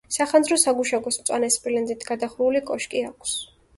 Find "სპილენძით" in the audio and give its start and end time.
1.57-2.07